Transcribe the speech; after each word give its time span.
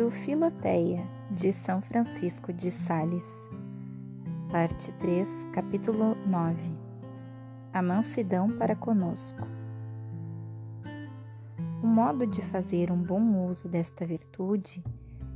livro 0.00 0.10
Filoteia, 0.10 1.06
de 1.30 1.52
São 1.52 1.82
Francisco 1.82 2.54
de 2.54 2.70
Sales, 2.70 3.26
parte 4.50 4.94
3, 4.94 5.46
capítulo 5.52 6.16
9 6.26 6.56
A 7.70 7.82
mansidão 7.82 8.48
para 8.50 8.74
conosco. 8.74 9.46
O 11.82 11.86
modo 11.86 12.26
de 12.26 12.40
fazer 12.40 12.90
um 12.90 12.96
bom 12.96 13.46
uso 13.46 13.68
desta 13.68 14.06
virtude 14.06 14.82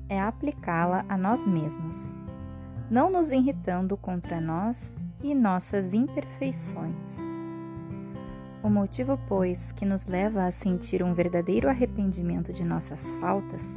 é 0.08 0.18
aplicá-la 0.18 1.04
a 1.10 1.18
nós 1.18 1.46
mesmos, 1.46 2.14
não 2.90 3.10
nos 3.10 3.32
irritando 3.32 3.98
contra 3.98 4.40
nós 4.40 4.98
e 5.22 5.34
nossas 5.34 5.92
imperfeições. 5.92 7.18
O 8.62 8.70
motivo, 8.70 9.20
pois, 9.26 9.72
que 9.72 9.84
nos 9.84 10.06
leva 10.06 10.46
a 10.46 10.50
sentir 10.50 11.02
um 11.02 11.12
verdadeiro 11.12 11.68
arrependimento 11.68 12.50
de 12.50 12.64
nossas 12.64 13.12
faltas 13.20 13.76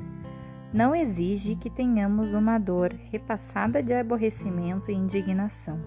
não 0.74 0.94
exige 0.94 1.56
que 1.56 1.70
tenhamos 1.70 2.34
uma 2.34 2.58
dor 2.58 2.94
repassada 3.10 3.82
de 3.82 3.94
aborrecimento 3.94 4.92
e 4.92 4.94
indignação. 4.94 5.80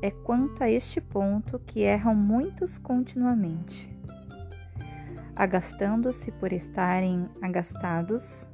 É 0.00 0.10
quanto 0.10 0.62
a 0.62 0.70
este 0.70 1.00
ponto 1.00 1.58
que 1.58 1.80
erram 1.80 2.14
muitos 2.14 2.78
continuamente, 2.78 3.90
agastando-se 5.34 6.30
por 6.32 6.52
estarem 6.52 7.28
agastados 7.40 8.48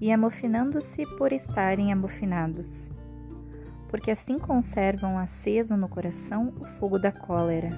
e 0.00 0.12
amofinando-se 0.12 1.06
por 1.16 1.32
estarem 1.32 1.92
amofinados, 1.92 2.90
porque 3.88 4.10
assim 4.10 4.38
conservam 4.38 5.18
aceso 5.18 5.76
no 5.76 5.88
coração 5.88 6.52
o 6.60 6.64
fogo 6.64 6.98
da 6.98 7.12
cólera, 7.12 7.70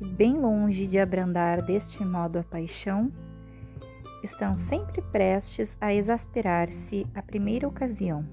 e 0.00 0.08
bem 0.08 0.38
longe 0.38 0.86
de 0.86 0.98
abrandar 0.98 1.62
deste 1.62 2.04
modo 2.04 2.38
a 2.38 2.42
paixão, 2.42 3.12
estão 4.22 4.56
sempre 4.56 5.00
prestes 5.02 5.76
a 5.80 5.94
exasperar-se 5.94 7.06
à 7.14 7.22
primeira 7.22 7.66
ocasião. 7.66 8.24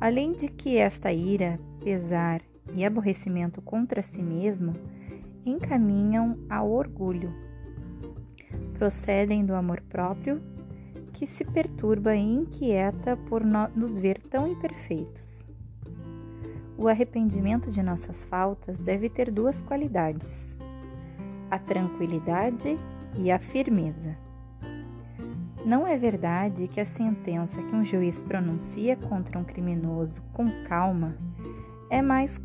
Além 0.00 0.32
de 0.32 0.48
que 0.48 0.76
esta 0.76 1.12
ira, 1.12 1.58
pesar 1.82 2.42
e 2.74 2.84
aborrecimento 2.84 3.62
contra 3.62 4.02
si 4.02 4.22
mesmo 4.22 4.74
encaminham 5.44 6.38
ao 6.50 6.70
orgulho, 6.70 7.32
procedem 8.74 9.44
do 9.44 9.54
amor 9.54 9.80
próprio 9.82 10.42
que 11.12 11.26
se 11.26 11.44
perturba 11.44 12.14
e 12.14 12.20
inquieta 12.20 13.16
por 13.16 13.42
nos 13.42 13.98
ver 13.98 14.18
tão 14.18 14.46
imperfeitos. 14.46 15.46
O 16.76 16.88
arrependimento 16.88 17.70
de 17.70 17.82
nossas 17.82 18.22
faltas 18.24 18.82
deve 18.82 19.08
ter 19.08 19.30
duas 19.30 19.62
qualidades: 19.62 20.58
a 21.50 21.58
tranquilidade 21.58 22.68
e 22.68 22.95
a 23.32 23.38
firmeza. 23.38 24.16
Não 25.64 25.86
é 25.86 25.96
verdade 25.98 26.68
que 26.68 26.80
a 26.80 26.84
sentença 26.84 27.62
que 27.62 27.74
um 27.74 27.84
juiz 27.84 28.22
pronuncia 28.22 28.96
contra 28.96 29.38
um 29.38 29.44
criminoso 29.44 30.22
com 30.32 30.46
calma 30.64 31.16
é 31.90 32.00
mais 32.00 32.40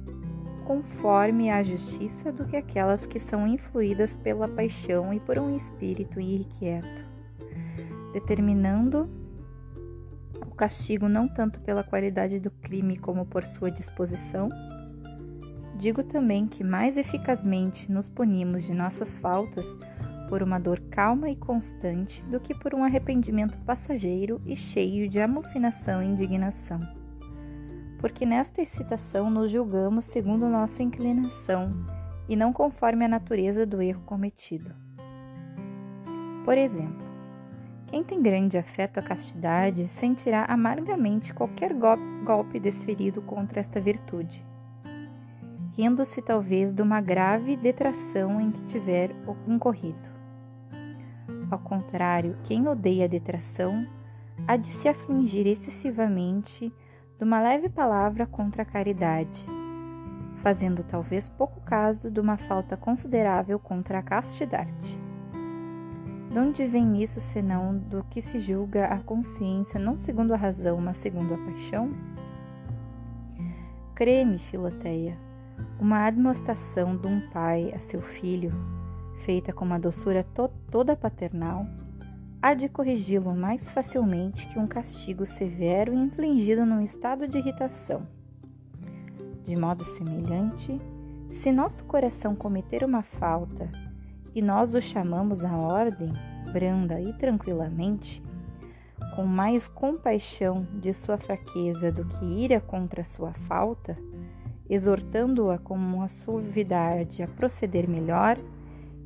conforme 0.65 1.49
à 1.49 1.61
justiça 1.61 2.31
do 2.31 2.45
que 2.45 2.55
aquelas 2.55 3.05
que 3.05 3.19
são 3.19 3.45
influídas 3.45 4.17
pela 4.17 4.47
paixão 4.47 5.13
e 5.13 5.19
por 5.19 5.37
um 5.37 5.55
espírito 5.55 6.19
irrequieto 6.19 7.11
determinando 8.11 9.09
o 10.45 10.53
castigo 10.53 11.07
não 11.07 11.27
tanto 11.27 11.59
pela 11.61 11.83
qualidade 11.83 12.39
do 12.39 12.51
crime 12.51 12.97
como 12.97 13.25
por 13.25 13.45
sua 13.45 13.71
disposição. 13.71 14.49
Digo 15.77 16.03
também 16.03 16.45
que 16.47 16.63
mais 16.63 16.97
eficazmente 16.97 17.91
nos 17.91 18.09
punimos 18.09 18.63
de 18.63 18.73
nossas 18.73 19.17
faltas 19.17 19.65
por 20.31 20.41
uma 20.41 20.57
dor 20.57 20.79
calma 20.89 21.29
e 21.29 21.35
constante 21.35 22.23
do 22.23 22.39
que 22.39 22.55
por 22.55 22.73
um 22.73 22.85
arrependimento 22.85 23.59
passageiro 23.65 24.41
e 24.45 24.55
cheio 24.55 25.09
de 25.09 25.19
amofinação 25.19 26.01
e 26.01 26.05
indignação. 26.05 26.79
Porque 27.99 28.25
nesta 28.25 28.61
excitação 28.61 29.29
nos 29.29 29.51
julgamos 29.51 30.05
segundo 30.05 30.47
nossa 30.47 30.81
inclinação 30.81 31.73
e 32.29 32.37
não 32.37 32.53
conforme 32.53 33.03
a 33.03 33.09
natureza 33.09 33.65
do 33.65 33.81
erro 33.81 34.03
cometido. 34.05 34.73
Por 36.45 36.57
exemplo, 36.57 37.05
quem 37.87 38.01
tem 38.01 38.21
grande 38.21 38.57
afeto 38.57 38.99
à 38.99 39.03
castidade 39.03 39.89
sentirá 39.89 40.45
amargamente 40.45 41.33
qualquer 41.33 41.73
golpe 42.23 42.57
desferido 42.57 43.21
contra 43.21 43.59
esta 43.59 43.81
virtude, 43.81 44.45
rindo-se 45.75 46.21
talvez 46.21 46.71
de 46.71 46.81
uma 46.81 47.01
grave 47.01 47.57
detração 47.57 48.39
em 48.39 48.49
que 48.49 48.63
tiver 48.63 49.13
incorrido. 49.45 50.10
Ao 51.51 51.59
contrário, 51.59 52.37
quem 52.45 52.65
odeia 52.65 53.03
a 53.03 53.09
detração 53.09 53.85
há 54.47 54.55
de 54.55 54.69
se 54.69 54.87
afligir 54.87 55.45
excessivamente 55.45 56.73
de 57.19 57.25
uma 57.25 57.41
leve 57.41 57.67
palavra 57.67 58.25
contra 58.25 58.61
a 58.61 58.65
caridade, 58.65 59.45
fazendo 60.37 60.81
talvez 60.81 61.27
pouco 61.27 61.59
caso 61.59 62.09
de 62.09 62.21
uma 62.21 62.37
falta 62.37 62.77
considerável 62.77 63.59
contra 63.59 63.99
a 63.99 64.01
castidade. 64.01 64.97
De 66.31 66.39
onde 66.39 66.65
vem 66.65 67.03
isso 67.03 67.19
senão 67.19 67.77
do 67.77 68.01
que 68.09 68.21
se 68.21 68.39
julga 68.39 68.85
a 68.85 68.99
consciência 68.99 69.77
não 69.77 69.97
segundo 69.97 70.33
a 70.33 70.37
razão, 70.37 70.79
mas 70.79 70.95
segundo 70.95 71.33
a 71.33 71.37
paixão? 71.37 71.91
Creme, 73.93 74.39
Filoteia, 74.39 75.17
uma 75.77 76.05
admoestação 76.05 76.95
de 76.95 77.07
um 77.07 77.19
pai 77.29 77.73
a 77.75 77.79
seu 77.79 78.01
filho, 78.01 78.53
feita 79.25 79.53
com 79.53 79.63
uma 79.63 79.79
doçura 79.79 80.23
to 80.23 80.49
toda 80.69 80.95
paternal, 80.95 81.65
há 82.41 82.53
de 82.53 82.67
corrigi-lo 82.67 83.35
mais 83.35 83.69
facilmente 83.69 84.47
que 84.47 84.57
um 84.57 84.67
castigo 84.67 85.25
severo 85.25 85.93
infligido 85.93 86.65
num 86.65 86.81
estado 86.81 87.27
de 87.27 87.37
irritação. 87.37 88.07
De 89.43 89.55
modo 89.55 89.83
semelhante, 89.83 90.79
se 91.29 91.51
nosso 91.51 91.83
coração 91.85 92.35
cometer 92.35 92.83
uma 92.83 93.03
falta 93.03 93.69
e 94.33 94.41
nós 94.41 94.73
o 94.73 94.81
chamamos 94.81 95.43
à 95.43 95.55
ordem, 95.55 96.11
branda 96.51 96.99
e 96.99 97.13
tranquilamente, 97.13 98.23
com 99.15 99.23
mais 99.23 99.67
compaixão 99.67 100.65
de 100.73 100.93
sua 100.93 101.17
fraqueza 101.17 101.91
do 101.91 102.05
que 102.05 102.25
ira 102.25 102.59
contra 102.59 103.03
sua 103.03 103.33
falta, 103.33 103.97
exortando-a 104.69 105.57
com 105.57 105.75
uma 105.75 106.07
suavidade 106.07 107.21
a 107.21 107.27
proceder 107.27 107.89
melhor, 107.89 108.37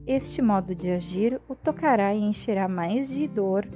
este 0.08 0.42
modo 0.42 0.76
de 0.76 0.92
agir 0.92 1.42
o 1.48 1.56
tocará 1.56 2.14
e 2.14 2.22
encherá 2.22 2.68
mais 2.68 3.08
de 3.08 3.28
dor 3.28 3.68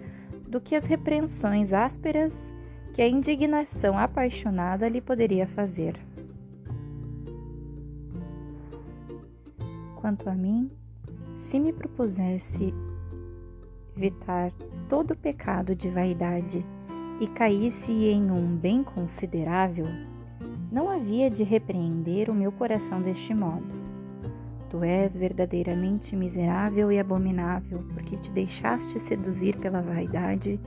do 0.48 0.62
que 0.62 0.76
as 0.76 0.86
repreensões 0.86 1.74
ásperas 1.74 2.54
que 2.94 3.02
a 3.02 3.08
indignação 3.08 3.98
apaixonada 3.98 4.88
lhe 4.88 5.02
poderia 5.02 5.48
fazer. 5.48 5.96
Quanto 9.96 10.30
a 10.30 10.36
mim, 10.36 10.72
se 11.36 11.60
me 11.60 11.74
propusesse 11.74 12.74
evitar 13.96 14.52
todo 14.88 15.16
pecado 15.16 15.76
de 15.76 15.90
vaidade 15.90 16.66
e 17.20 17.28
caísse 17.28 17.92
em 17.92 18.32
um 18.32 18.56
bem 18.56 18.84
considerável, 18.84 19.88
não 20.72 20.90
havia 20.90 21.30
de 21.30 21.44
repreender 21.44 22.30
o 22.30 22.34
meu 22.34 22.52
coração 22.52 23.02
deste 23.02 23.34
modo. 23.34 23.89
Tu 24.70 24.84
és 24.84 25.18
verdadeiramente 25.18 26.16
miserável 26.16 26.92
e 26.92 27.00
abominável, 27.00 27.84
porque 27.94 28.16
te 28.18 28.30
deixaste 28.32 29.00
seduzir 29.00 29.58
pela 29.58 29.82
vaidade 29.82 30.60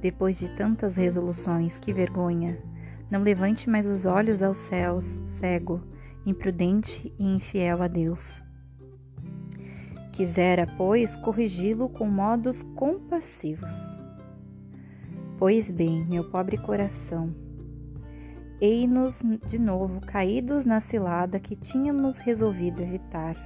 depois 0.00 0.38
de 0.38 0.54
tantas 0.54 0.96
resoluções. 0.96 1.78
Que 1.78 1.92
vergonha! 1.92 2.58
Não 3.10 3.22
levante 3.22 3.70
mais 3.70 3.86
os 3.86 4.04
olhos 4.04 4.42
aos 4.42 4.58
céus, 4.58 5.20
cego, 5.24 5.80
imprudente 6.26 7.14
e 7.18 7.24
infiel 7.24 7.82
a 7.82 7.88
Deus. 7.88 8.42
Quisera, 10.12 10.66
pois, 10.76 11.14
corrigi-lo 11.16 11.88
com 11.88 12.06
modos 12.06 12.62
compassivos. 12.62 13.96
Pois 15.38 15.70
bem, 15.70 16.04
meu 16.06 16.30
pobre 16.30 16.56
coração, 16.56 17.34
ei-nos 18.60 19.22
de 19.46 19.58
novo 19.58 20.00
caídos 20.00 20.64
na 20.64 20.80
cilada 20.80 21.38
que 21.38 21.54
tínhamos 21.54 22.18
resolvido 22.18 22.82
evitar. 22.82 23.45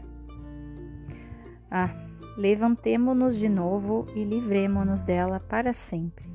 Ah, 1.70 1.90
levantemo-nos 2.36 3.36
de 3.36 3.48
novo 3.48 4.06
e 4.14 4.24
livremo-nos 4.24 5.02
dela 5.02 5.38
para 5.38 5.72
sempre. 5.72 6.28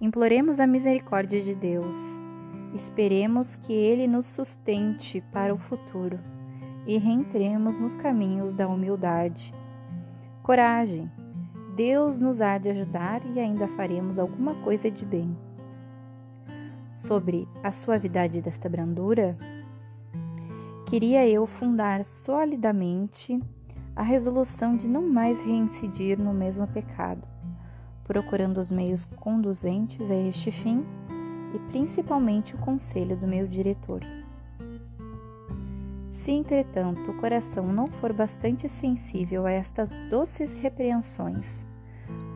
Imploremos 0.00 0.60
a 0.60 0.66
misericórdia 0.66 1.42
de 1.42 1.56
Deus. 1.56 2.20
Esperemos 2.72 3.56
que 3.56 3.72
Ele 3.72 4.06
nos 4.06 4.26
sustente 4.26 5.20
para 5.32 5.52
o 5.52 5.58
futuro 5.58 6.20
e 6.86 6.96
reentremos 6.98 7.76
nos 7.76 7.96
caminhos 7.96 8.54
da 8.54 8.68
humildade. 8.68 9.52
Coragem! 10.42 11.10
Deus 11.74 12.18
nos 12.18 12.40
há 12.40 12.58
de 12.58 12.70
ajudar 12.70 13.20
e 13.34 13.38
ainda 13.38 13.68
faremos 13.68 14.18
alguma 14.18 14.54
coisa 14.62 14.90
de 14.90 15.04
bem. 15.04 15.36
Sobre 16.92 17.46
a 17.62 17.70
suavidade 17.70 18.40
desta 18.40 18.68
brandura, 18.68 19.36
queria 20.86 21.28
eu 21.28 21.46
fundar 21.46 22.04
solidamente 22.04 23.40
a 23.98 24.02
resolução 24.02 24.76
de 24.76 24.86
não 24.86 25.02
mais 25.02 25.42
reincidir 25.42 26.20
no 26.20 26.32
mesmo 26.32 26.64
pecado, 26.68 27.26
procurando 28.04 28.58
os 28.58 28.70
meios 28.70 29.04
conduzentes 29.04 30.08
a 30.08 30.14
este 30.14 30.52
fim 30.52 30.86
e 31.52 31.58
principalmente 31.72 32.54
o 32.54 32.58
conselho 32.58 33.16
do 33.16 33.26
meu 33.26 33.48
diretor. 33.48 34.02
Se, 36.06 36.30
entretanto, 36.30 37.10
o 37.10 37.16
coração 37.16 37.66
não 37.72 37.88
for 37.88 38.12
bastante 38.12 38.68
sensível 38.68 39.44
a 39.44 39.50
estas 39.50 39.88
doces 40.08 40.54
repreensões, 40.54 41.66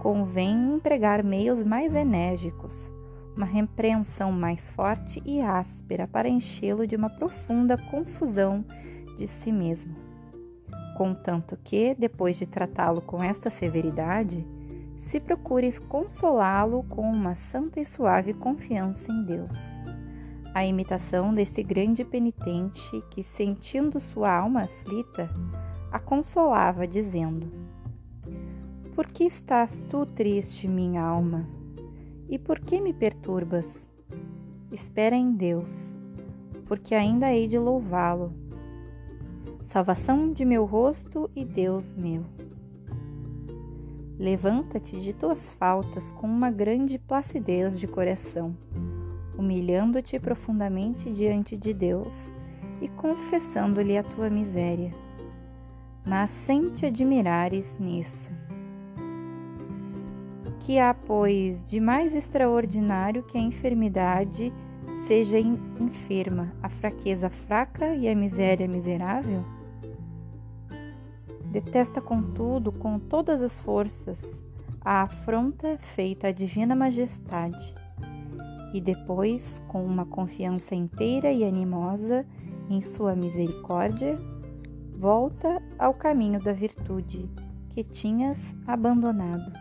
convém 0.00 0.75
empregar 0.75 1.23
meios 1.23 1.62
mais 1.62 1.94
enérgicos, 1.94 2.93
uma 3.37 3.47
repreensão 3.47 4.32
mais 4.32 4.69
forte 4.69 5.23
e 5.25 5.41
áspera 5.41 6.08
para 6.08 6.29
enchê-lo 6.29 6.88
de 6.88 6.97
uma 6.97 7.08
profunda 7.08 7.79
confusão 7.79 8.65
de 9.17 9.29
si 9.29 9.53
mesmo. 9.53 10.12
Contanto 10.97 11.59
que, 11.62 11.94
depois 11.94 12.37
de 12.37 12.47
tratá-lo 12.47 13.00
com 13.00 13.23
esta 13.23 13.49
severidade, 13.49 14.47
se 14.97 15.19
procure 15.19 15.71
consolá-lo 15.81 16.83
com 16.85 17.03
uma 17.11 17.35
santa 17.35 17.81
e 17.81 17.85
suave 17.85 18.35
confiança 18.35 19.11
em 19.11 19.25
Deus. 19.25 19.75
A 20.55 20.67
imitação 20.67 21.33
deste 21.33 21.62
grande 21.62 22.05
penitente 22.05 23.03
que, 23.11 23.23
sentindo 23.23 23.99
sua 23.99 24.37
alma 24.37 24.62
aflita, 24.62 25.31
a 25.91 25.99
consolava, 25.99 26.87
dizendo: 26.87 27.50
Por 28.94 29.06
que 29.06 29.25
estás 29.25 29.83
tu 29.89 30.05
triste, 30.05 30.69
minha 30.69 31.03
alma? 31.03 31.49
E 32.29 32.39
por 32.39 32.61
que 32.61 32.81
me 32.81 32.93
perturbas? 32.93 33.91
Espera 34.71 35.17
em 35.17 35.33
Deus, 35.33 35.94
porque 36.67 36.94
ainda 36.94 37.33
hei 37.33 37.47
de 37.47 37.59
louvá-lo. 37.59 38.42
Salvação 39.62 40.32
de 40.32 40.44
meu 40.44 40.64
rosto 40.64 41.31
e 41.37 41.44
Deus 41.44 41.94
meu. 41.94 42.25
Levanta-te 44.19 45.00
de 45.00 45.12
tuas 45.14 45.53
faltas 45.53 46.11
com 46.11 46.26
uma 46.26 46.50
grande 46.50 46.99
placidez 46.99 47.79
de 47.79 47.87
coração, 47.87 48.56
humilhando-te 49.38 50.19
profundamente 50.19 51.12
diante 51.12 51.56
de 51.56 51.73
Deus 51.73 52.35
e 52.81 52.88
confessando-lhe 52.88 53.97
a 53.97 54.03
tua 54.03 54.29
miséria. 54.29 54.93
Mas 56.05 56.31
sem 56.31 56.70
te 56.70 56.87
admirares 56.87 57.79
nisso. 57.79 58.32
Que 60.58 60.81
há, 60.81 60.93
pois, 60.93 61.62
de 61.62 61.79
mais 61.79 62.17
extraordinário 62.17 63.23
que 63.23 63.38
a 63.38 63.41
enfermidade 63.41 64.53
seja 64.94 65.39
enferma, 65.39 66.53
a 66.62 66.69
fraqueza 66.69 67.29
fraca 67.29 67.94
e 67.94 68.09
a 68.09 68.15
miséria 68.15 68.69
miserável? 68.69 69.44
Detesta, 71.47 72.00
contudo, 72.00 72.73
com 72.73 72.99
todas 72.99 73.43
as 73.43 73.61
forças, 73.61 74.43
a 74.81 75.03
afronta 75.03 75.77
feita 75.79 76.29
à 76.29 76.33
divina 76.33 76.75
majestade, 76.75 77.75
e 78.73 78.81
depois, 78.81 79.62
com 79.69 79.85
uma 79.85 80.06
confiança 80.06 80.75
inteira 80.75 81.31
e 81.31 81.44
animosa 81.44 82.25
em 82.71 82.81
sua 82.81 83.15
misericórdia, 83.15 84.19
volta 84.97 85.62
ao 85.79 85.93
caminho 85.93 86.43
da 86.43 86.53
virtude 86.53 87.29
que 87.69 87.85
tinhas 87.85 88.55
abandonado. 88.67 89.53